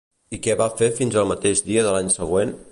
[0.37, 2.59] I què va fer fins al mateix dia de l'any següent?